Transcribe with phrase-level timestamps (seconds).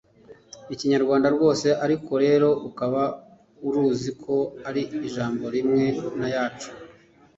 [0.79, 3.03] kinyarwanda rwose, ariko rero ukaba
[3.67, 4.35] uruzi ko
[4.69, 5.85] ari ijambo rimwe
[6.19, 6.69] n’ayacu.